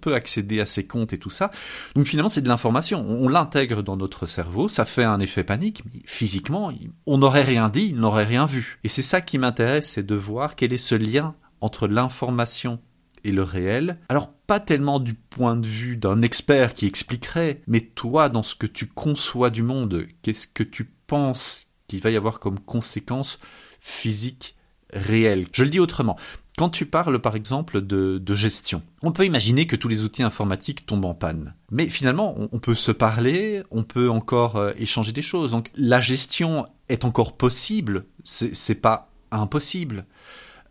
peut 0.00 0.14
accéder 0.14 0.60
à 0.60 0.66
ces 0.66 0.86
comptes 0.86 1.12
et 1.12 1.18
tout 1.18 1.30
ça. 1.30 1.50
Donc, 1.94 2.06
finalement, 2.06 2.28
c'est 2.28 2.40
de 2.40 2.48
l'information. 2.48 3.04
On, 3.08 3.28
l'intègre 3.28 3.82
dans 3.82 3.96
notre 3.96 4.26
cerveau, 4.26 4.68
ça 4.68 4.84
fait 4.84 5.04
un 5.04 5.20
effet 5.20 5.44
panique, 5.44 5.82
mais 5.86 6.00
physiquement, 6.04 6.72
on 7.06 7.18
n'aurait 7.18 7.42
rien 7.42 7.68
dit, 7.68 7.88
il 7.90 7.96
n'aurait 7.96 8.24
rien 8.24 8.46
vu. 8.46 8.78
Et 8.84 8.88
c'est 8.88 9.02
ça 9.02 9.20
qui 9.20 9.38
m'intéresse, 9.38 9.90
c'est 9.90 10.06
de 10.06 10.14
voir 10.14 10.56
quel 10.56 10.72
est 10.72 10.78
ce 10.78 10.94
lien 10.94 11.34
entre 11.60 11.86
l'information 11.86 12.80
et 13.24 13.32
le 13.32 13.42
réel. 13.42 13.98
Alors 14.08 14.32
pas 14.32 14.60
tellement 14.60 14.98
du 14.98 15.14
point 15.14 15.56
de 15.56 15.66
vue 15.66 15.96
d'un 15.96 16.22
expert 16.22 16.74
qui 16.74 16.86
expliquerait, 16.86 17.60
mais 17.66 17.80
toi 17.80 18.28
dans 18.28 18.42
ce 18.42 18.54
que 18.54 18.66
tu 18.66 18.86
conçois 18.86 19.50
du 19.50 19.62
monde, 19.62 20.06
qu'est-ce 20.22 20.46
que 20.46 20.62
tu 20.62 20.84
penses 21.06 21.68
qu'il 21.86 22.00
va 22.00 22.10
y 22.10 22.16
avoir 22.16 22.40
comme 22.40 22.58
conséquence 22.58 23.38
physique 23.80 24.56
réelle 24.92 25.46
Je 25.52 25.64
le 25.64 25.70
dis 25.70 25.80
autrement. 25.80 26.16
Quand 26.56 26.68
tu 26.68 26.84
parles 26.84 27.20
par 27.20 27.36
exemple 27.36 27.80
de, 27.80 28.34
gestion, 28.34 28.82
on 29.02 29.12
peut 29.12 29.24
imaginer 29.24 29.66
que 29.66 29.76
tous 29.76 29.88
les 29.88 30.04
outils 30.04 30.22
informatiques 30.22 30.84
tombent 30.84 31.06
en 31.06 31.14
panne. 31.14 31.54
Mais 31.70 31.88
finalement, 31.88 32.34
on, 32.52 32.58
peut 32.58 32.74
se 32.74 32.92
parler, 32.92 33.62
on 33.70 33.82
peut 33.82 34.10
encore 34.10 34.56
euh, 34.56 34.72
échanger 34.78 35.12
des 35.12 35.22
choses. 35.22 35.52
Donc 35.52 35.70
la 35.74 36.00
gestion 36.00 36.66
est 36.88 37.04
encore 37.04 37.36
possible, 37.36 38.04
c'est 38.24 38.74
pas 38.74 39.10
impossible. 39.30 40.04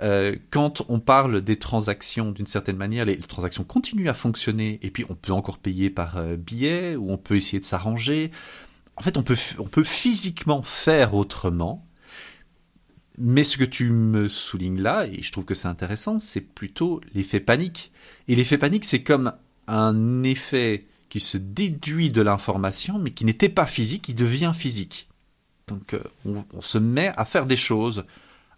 Euh, 0.01 0.35
quand 0.49 0.83
on 0.87 0.99
parle 0.99 1.41
des 1.41 1.57
transactions, 1.57 2.31
d'une 2.31 2.47
certaine 2.47 2.77
manière, 2.77 3.05
les, 3.05 3.17
transactions 3.17 3.63
continuent 3.63 4.09
à 4.09 4.13
fonctionner, 4.13 4.79
et 4.81 4.91
puis 4.91 5.05
on 5.09 5.15
peut 5.15 5.33
encore 5.33 5.57
payer 5.57 5.89
par 5.89 6.17
euh, 6.17 6.35
billet, 6.37 6.95
ou 6.95 7.11
on 7.11 7.17
peut 7.17 7.35
essayer 7.35 7.59
de 7.59 7.65
s'arranger. 7.65 8.31
En 8.95 9.01
fait, 9.01 9.17
on 9.17 9.23
peut, 9.23 9.37
on 9.57 9.67
peut 9.67 9.83
physiquement 9.83 10.61
faire 10.61 11.15
autrement, 11.15 11.85
mais 13.19 13.43
ce 13.43 13.57
que 13.57 13.65
tu 13.65 13.89
me 13.91 14.27
soulignes 14.27 14.81
là, 14.81 15.05
et 15.05 15.21
je 15.21 15.31
trouve 15.31 15.45
que 15.45 15.55
c'est 15.55 15.67
intéressant, 15.67 16.19
c'est 16.19 16.41
plutôt 16.41 17.01
l'effet 17.13 17.39
panique. 17.39 17.91
Et 18.27 18.35
l'effet 18.35 18.57
panique, 18.57 18.85
c'est 18.85 19.03
comme 19.03 19.33
un 19.67 20.23
effet 20.23 20.85
qui 21.09 21.19
se 21.19 21.37
déduit 21.37 22.11
de 22.11 22.21
l'information, 22.21 22.97
mais 22.97 23.11
qui 23.11 23.25
n'était 23.25 23.49
pas 23.49 23.65
physique, 23.65 24.03
qui 24.03 24.13
devient 24.13 24.53
physique. 24.55 25.09
Donc 25.67 25.93
euh, 25.93 26.01
on 26.25 26.61
se 26.61 26.77
met 26.77 27.11
à 27.17 27.25
faire 27.25 27.45
des 27.45 27.57
choses 27.57 28.05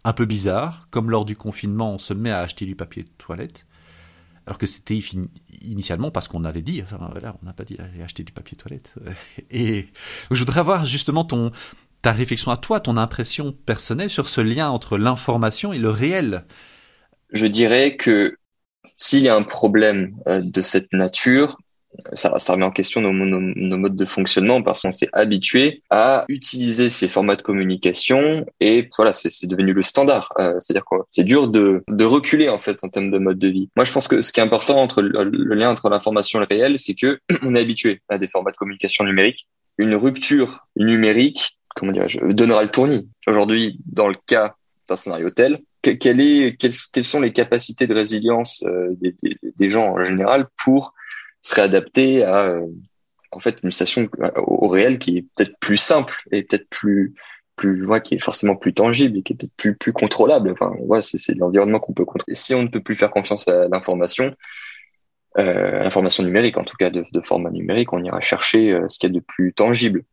un 0.03 0.13
peu 0.13 0.25
bizarre, 0.25 0.87
comme 0.91 1.09
lors 1.09 1.25
du 1.25 1.35
confinement, 1.35 1.93
on 1.93 1.99
se 1.99 2.13
met 2.13 2.31
à 2.31 2.39
acheter 2.39 2.65
du 2.65 2.75
papier 2.75 3.03
de 3.03 3.09
toilette, 3.17 3.67
alors 4.45 4.57
que 4.57 4.65
c'était 4.65 4.99
initialement 5.61 6.11
parce 6.11 6.27
qu'on 6.27 6.43
avait 6.43 6.63
dit, 6.63 6.81
enfin 6.81 6.97
voilà, 7.11 7.35
on 7.41 7.45
n'a 7.45 7.53
pas 7.53 7.63
dit 7.63 7.77
acheter 8.03 8.23
du 8.23 8.31
papier 8.31 8.55
de 8.57 8.61
toilette. 8.61 8.95
Et 9.51 9.89
je 10.31 10.39
voudrais 10.39 10.59
avoir 10.59 10.85
justement 10.85 11.23
ton 11.23 11.51
ta 12.01 12.11
réflexion 12.11 12.51
à 12.51 12.57
toi, 12.57 12.79
ton 12.79 12.97
impression 12.97 13.51
personnelle 13.51 14.09
sur 14.09 14.27
ce 14.27 14.41
lien 14.41 14.69
entre 14.69 14.97
l'information 14.97 15.73
et 15.73 15.77
le 15.77 15.89
réel. 15.89 16.45
Je 17.31 17.47
dirais 17.47 17.95
que 17.95 18.35
s'il 18.97 19.23
y 19.23 19.29
a 19.29 19.35
un 19.35 19.43
problème 19.43 20.15
euh, 20.27 20.41
de 20.43 20.61
cette 20.61 20.91
nature, 20.93 21.57
ça, 22.13 22.31
remet 22.53 22.63
en 22.63 22.71
question 22.71 23.01
nos, 23.01 23.77
modes 23.77 23.95
de 23.95 24.05
fonctionnement 24.05 24.61
parce 24.61 24.81
qu'on 24.81 24.91
s'est 24.91 25.09
habitué 25.13 25.83
à 25.89 26.25
utiliser 26.29 26.89
ces 26.89 27.07
formats 27.07 27.35
de 27.35 27.41
communication 27.41 28.45
et 28.59 28.87
voilà, 28.95 29.11
c'est 29.13 29.47
devenu 29.47 29.73
le 29.73 29.83
standard. 29.83 30.29
Euh, 30.39 30.55
C'est-à-dire 30.59 30.85
quoi 30.85 31.05
C'est 31.09 31.23
dur 31.23 31.49
de, 31.49 31.83
de 31.87 32.05
reculer 32.05 32.49
en 32.49 32.59
fait 32.59 32.83
en 32.83 32.89
termes 32.89 33.11
de 33.11 33.17
mode 33.17 33.39
de 33.39 33.49
vie. 33.49 33.69
Moi, 33.75 33.85
je 33.85 33.91
pense 33.91 34.07
que 34.07 34.21
ce 34.21 34.31
qui 34.31 34.39
est 34.39 34.43
important 34.43 34.77
entre 34.77 35.01
le, 35.01 35.23
le 35.23 35.55
lien 35.55 35.69
entre 35.69 35.89
l'information 35.89 36.39
et 36.41 36.45
le 36.49 36.55
réel, 36.55 36.79
c'est 36.79 36.95
que 36.95 37.19
on 37.43 37.55
est 37.55 37.59
habitué 37.59 38.01
à 38.09 38.17
des 38.17 38.27
formats 38.27 38.51
de 38.51 38.57
communication 38.57 39.03
numérique. 39.03 39.47
Une 39.77 39.95
rupture 39.95 40.67
numérique, 40.75 41.57
comment 41.75 41.91
dirais-je, 41.91 42.19
donnera 42.19 42.63
le 42.63 42.69
tournis. 42.69 43.09
Aujourd'hui, 43.27 43.79
dans 43.85 44.07
le 44.07 44.15
cas 44.27 44.55
d'un 44.87 44.95
scénario 44.95 45.29
tel, 45.29 45.61
quelles, 45.81 46.73
sont 47.03 47.21
les 47.21 47.33
capacités 47.33 47.87
de 47.87 47.93
résilience 47.93 48.63
euh, 48.67 48.95
des, 48.99 49.69
gens 49.69 49.93
en 49.93 50.03
général 50.03 50.47
pour 50.63 50.93
serait 51.41 51.63
adapté 51.63 52.23
à 52.23 52.45
euh, 52.45 52.67
en 53.31 53.39
fait 53.39 53.59
une 53.63 53.71
station 53.71 54.07
au, 54.37 54.67
réel 54.67 54.99
qui 54.99 55.17
est 55.17 55.25
peut-être 55.35 55.57
plus 55.59 55.77
simple 55.77 56.15
et 56.31 56.43
peut-être 56.43 56.69
plus 56.69 57.13
plus 57.55 57.85
ouais, 57.85 58.01
qui 58.01 58.15
est 58.15 58.19
forcément 58.19 58.55
plus 58.55 58.73
tangible 58.73 59.17
et 59.17 59.23
qui 59.23 59.33
est 59.33 59.35
peut-être 59.35 59.55
plus 59.57 59.75
plus 59.75 59.93
contrôlable. 59.93 60.51
Enfin 60.51 60.73
c'est 61.01 61.35
l'environnement 61.35 61.79
qu'on 61.79 61.93
peut 61.93 62.05
contrôler. 62.05 62.35
Si 62.35 62.53
on 62.53 62.63
ne 62.63 62.67
peut 62.67 62.81
plus 62.81 62.95
faire 62.95 63.09
confiance 63.09 63.47
à 63.47 63.67
l'information, 63.67 64.35
euh, 65.37 65.83
l'information 65.83 66.23
numérique 66.23 66.57
en 66.57 66.63
tout 66.63 66.75
cas 66.77 66.89
de, 66.89 67.05
format 67.23 67.49
numérique, 67.49 67.93
on 67.93 68.03
ira 68.03 68.21
chercher 68.21 68.71
euh, 68.71 68.87
ce 68.87 68.99
qu'il 68.99 69.09
y 69.09 69.13
a 69.13 69.19
de 69.19 69.23
plus 69.25 69.53
tangible. 69.53 70.03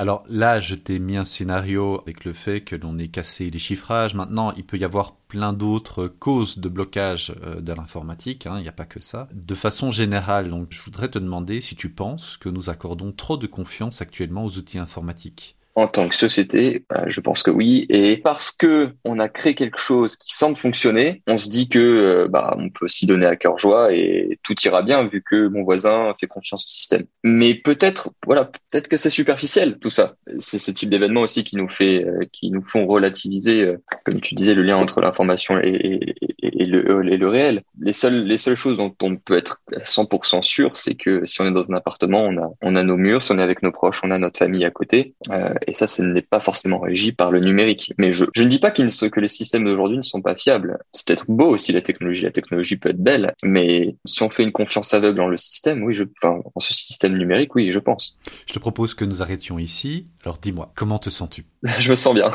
Alors 0.00 0.22
là, 0.28 0.60
je 0.60 0.76
t'ai 0.76 1.00
mis 1.00 1.16
un 1.16 1.24
scénario 1.24 2.00
avec 2.02 2.24
le 2.24 2.32
fait 2.32 2.60
que 2.60 2.76
l'on 2.76 2.98
ait 2.98 3.08
cassé 3.08 3.50
les 3.50 3.58
chiffrages. 3.58 4.14
Maintenant, 4.14 4.52
il 4.52 4.64
peut 4.64 4.78
y 4.78 4.84
avoir 4.84 5.16
plein 5.16 5.52
d'autres 5.52 6.06
causes 6.06 6.58
de 6.58 6.68
blocage 6.68 7.34
euh, 7.42 7.60
de 7.60 7.72
l'informatique. 7.72 8.46
Hein, 8.46 8.58
il 8.58 8.62
n'y 8.62 8.68
a 8.68 8.72
pas 8.72 8.84
que 8.84 9.00
ça. 9.00 9.28
De 9.32 9.56
façon 9.56 9.90
générale, 9.90 10.52
je 10.70 10.82
voudrais 10.82 11.08
te 11.08 11.18
demander 11.18 11.60
si 11.60 11.74
tu 11.74 11.90
penses 11.90 12.36
que 12.36 12.48
nous 12.48 12.70
accordons 12.70 13.10
trop 13.10 13.36
de 13.36 13.48
confiance 13.48 14.00
actuellement 14.00 14.44
aux 14.44 14.56
outils 14.56 14.78
informatiques 14.78 15.57
en 15.78 15.86
tant 15.86 16.08
que 16.08 16.14
société, 16.16 16.84
bah, 16.90 17.04
je 17.06 17.20
pense 17.20 17.44
que 17.44 17.52
oui. 17.52 17.86
Et 17.88 18.16
parce 18.16 18.50
que 18.50 18.90
on 19.04 19.20
a 19.20 19.28
créé 19.28 19.54
quelque 19.54 19.78
chose 19.78 20.16
qui 20.16 20.34
semble 20.34 20.56
fonctionner, 20.56 21.22
on 21.28 21.38
se 21.38 21.48
dit 21.48 21.68
que 21.68 21.78
euh, 21.78 22.28
bah 22.28 22.56
on 22.58 22.68
peut 22.68 22.88
s'y 22.88 23.06
donner 23.06 23.26
à 23.26 23.36
cœur 23.36 23.58
joie 23.58 23.92
et 23.92 24.40
tout 24.42 24.54
ira 24.64 24.82
bien 24.82 25.06
vu 25.06 25.22
que 25.22 25.46
mon 25.46 25.62
voisin 25.62 26.14
fait 26.18 26.26
confiance 26.26 26.64
au 26.66 26.68
système. 26.68 27.04
Mais 27.22 27.54
peut-être, 27.54 28.10
voilà, 28.26 28.46
peut-être 28.46 28.88
que 28.88 28.96
c'est 28.96 29.08
superficiel 29.08 29.78
tout 29.78 29.90
ça. 29.90 30.16
C'est 30.38 30.58
ce 30.58 30.72
type 30.72 30.90
d'événement 30.90 31.20
aussi 31.20 31.44
qui 31.44 31.54
nous 31.54 31.68
fait, 31.68 32.04
euh, 32.04 32.24
qui 32.32 32.50
nous 32.50 32.62
font 32.62 32.84
relativiser, 32.88 33.60
euh, 33.60 33.76
comme 34.04 34.20
tu 34.20 34.34
disais, 34.34 34.54
le 34.54 34.62
lien 34.62 34.78
entre 34.78 35.00
l'information 35.00 35.60
et, 35.62 36.00
et, 36.20 36.27
le, 36.52 37.12
et 37.12 37.16
le 37.16 37.28
réel. 37.28 37.62
Les 37.80 37.92
seules, 37.92 38.24
les 38.24 38.36
seules 38.36 38.56
choses 38.56 38.76
dont 38.76 38.94
on 39.02 39.16
peut 39.16 39.36
être 39.36 39.60
100% 39.72 40.42
sûr, 40.42 40.76
c'est 40.76 40.94
que 40.94 41.24
si 41.26 41.40
on 41.40 41.46
est 41.46 41.52
dans 41.52 41.70
un 41.70 41.76
appartement, 41.76 42.22
on 42.22 42.36
a, 42.38 42.50
on 42.62 42.76
a 42.76 42.82
nos 42.82 42.96
murs, 42.96 43.22
si 43.22 43.32
on 43.32 43.38
est 43.38 43.42
avec 43.42 43.62
nos 43.62 43.72
proches, 43.72 44.00
on 44.04 44.10
a 44.10 44.18
notre 44.18 44.38
famille 44.38 44.64
à 44.64 44.70
côté. 44.70 45.14
Euh, 45.30 45.54
et 45.66 45.74
ça, 45.74 45.86
ce 45.86 46.02
n'est 46.02 46.22
pas 46.22 46.40
forcément 46.40 46.80
régi 46.80 47.12
par 47.12 47.30
le 47.30 47.40
numérique. 47.40 47.92
Mais 47.98 48.10
je, 48.10 48.24
je 48.34 48.42
ne 48.42 48.48
dis 48.48 48.58
pas 48.58 48.70
qu'ils 48.70 48.88
que 49.10 49.20
les 49.20 49.28
systèmes 49.28 49.64
d'aujourd'hui 49.64 49.96
ne 49.96 50.02
sont 50.02 50.22
pas 50.22 50.34
fiables. 50.34 50.78
C'est 50.92 51.06
peut-être 51.06 51.26
beau 51.28 51.48
aussi 51.48 51.72
la 51.72 51.82
technologie. 51.82 52.24
La 52.24 52.32
technologie 52.32 52.76
peut 52.76 52.90
être 52.90 53.02
belle, 53.02 53.34
mais 53.44 53.96
si 54.04 54.22
on 54.22 54.30
fait 54.30 54.42
une 54.42 54.52
confiance 54.52 54.92
aveugle 54.94 55.20
en 55.20 55.28
le 55.28 55.36
système, 55.36 55.82
oui, 55.84 55.94
je, 55.94 56.04
enfin, 56.20 56.40
en 56.54 56.60
ce 56.60 56.74
système 56.74 57.16
numérique, 57.16 57.54
oui, 57.54 57.70
je 57.70 57.78
pense. 57.78 58.18
Je 58.46 58.52
te 58.52 58.58
propose 58.58 58.94
que 58.94 59.04
nous 59.04 59.22
arrêtions 59.22 59.58
ici. 59.58 60.08
Alors 60.24 60.38
dis-moi, 60.38 60.72
comment 60.74 60.98
te 60.98 61.10
sens-tu? 61.10 61.44
Je 61.78 61.90
me 61.90 61.96
sens 61.96 62.14
bien. 62.14 62.32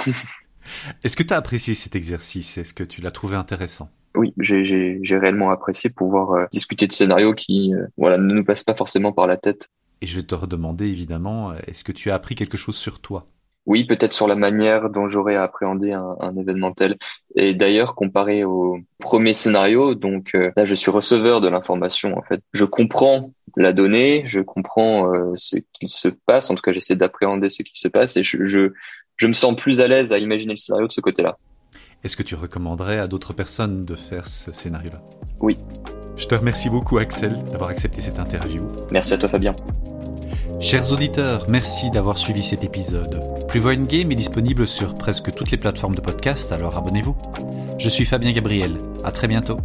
Est-ce 1.03 1.17
que 1.17 1.24
tu 1.24 1.34
as 1.34 1.38
apprécié 1.38 1.74
cet 1.74 1.96
exercice? 1.96 2.58
Est-ce 2.58 2.74
que 2.74 2.84
tu 2.84 3.01
l'as 3.01 3.12
trouvé 3.12 3.36
intéressant? 3.36 3.89
Oui, 4.15 4.34
j'ai 4.38 5.17
réellement 5.17 5.50
apprécié 5.50 5.89
pouvoir 5.89 6.32
euh, 6.32 6.46
discuter 6.51 6.88
de 6.88 6.91
scénarios 6.91 7.34
qui 7.34 7.74
euh, 7.74 7.86
voilà, 7.98 8.17
ne 8.17 8.34
nous 8.34 8.43
passent 8.43 8.63
pas 8.63 8.75
forcément 8.75 9.12
par 9.12 9.27
la 9.27 9.38
tête. 9.38 9.70
Et 10.01 10.05
je 10.05 10.17
vais 10.17 10.25
te 10.25 10.36
redemander 10.36 10.86
évidemment, 10.86 11.53
est-ce 11.67 11.84
que 11.84 11.91
tu 11.91 12.12
as 12.12 12.15
appris 12.15 12.36
quelque 12.36 12.58
chose 12.58 12.75
sur 12.75 13.00
toi? 13.00 13.25
Oui, 13.65 13.86
peut-être 13.86 14.12
sur 14.12 14.27
la 14.27 14.36
manière 14.36 14.89
dont 14.89 15.08
j'aurais 15.08 15.38
appréhendé 15.38 15.93
un, 15.93 16.17
un, 16.20 16.36
événement 16.36 16.74
tel. 16.74 16.98
Et 17.36 17.53
d'ailleurs, 17.53 17.96
comparé 17.96 18.43
au 18.43 18.77
premier 19.00 19.34
scénario, 19.34 19.96
donc 19.96 20.32
euh, 20.36 20.51
là, 20.58 20.65
je 20.65 20.75
suis 20.75 20.91
receveur 20.91 21.39
de 21.39 21.48
l'information. 21.48 22.17
En 22.17 22.24
fait, 22.24 22.41
je 22.51 22.65
comprends 22.65 23.32
la 23.55 23.72
donnée, 23.72 24.24
je 24.27 24.41
comprends 24.41 25.13
euh, 25.13 25.32
ce 25.36 25.58
qu'il 25.72 25.88
se 25.88 26.10
passe. 26.25 26.50
En 26.50 26.55
tout 26.55 26.62
cas, 26.62 26.74
j'essaie 26.74 26.98
d'appréhender 26.98 27.50
ce 27.50 27.63
qui 27.63 27.79
se 27.79 27.88
passe, 27.88 28.17
et 28.17 28.24
je, 28.25 28.43
je, 28.43 28.74
je 29.15 29.27
me 29.27 29.34
sens 29.34 29.55
plus 29.55 29.79
à 29.79 29.88
l'aise 29.88 30.12
à 30.12 30.17
imaginer 30.17 30.53
le 30.53 30.58
scénario 30.58 30.88
de 30.88 30.91
ce 30.91 31.01
côté-là. 31.01 31.38
Est-ce 32.04 32.18
que 32.18 32.24
tu 32.24 32.36
recommanderais 32.36 33.00
à 33.00 33.08
d'autres 33.08 33.32
personnes 33.32 33.86
de 33.86 33.96
faire 33.96 34.28
ce 34.28 34.52
scénario-là? 34.52 35.02
Oui. 35.40 35.58
Je 36.18 36.28
te 36.28 36.36
remercie 36.36 36.70
beaucoup, 36.70 36.98
Axel, 36.98 37.42
d'avoir 37.50 37.70
accepté 37.70 38.02
cette 38.02 38.20
interview. 38.20 38.68
Merci 38.92 39.14
à 39.14 39.18
toi, 39.18 39.30
Fabien. 39.30 39.56
Chers 40.60 40.92
auditeurs, 40.92 41.46
merci 41.48 41.92
d'avoir 41.92 42.18
suivi 42.18 42.44
cet 42.44 42.66
épisode. 42.66 43.22
Plus 43.48 43.62
Voix 43.62 43.78
Game 43.78 44.12
est 44.12 44.16
disponible 44.16 44.68
sur 44.68 44.96
presque 44.96 45.32
toutes 45.34 45.52
les 45.52 45.58
plateformes 45.58 45.96
de 45.96 46.02
podcast, 46.02 46.52
alors 46.52 46.78
abonnez-vous. 46.78 47.16
Je 47.78 47.88
suis 47.88 48.04
Fabien 48.04 48.34
Gabriel. 48.34 48.80
À 49.06 49.14
très 49.14 49.30
bientôt. 49.30 49.60